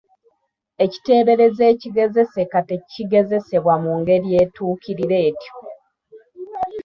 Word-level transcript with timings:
Ekiteeberezo 0.85 1.61
ekigezeseka 1.73 2.57
tekigezebwa 2.69 3.73
mu 3.83 3.91
ngeri 3.99 4.29
etuukira 4.43 5.17
etyo. 5.27 5.53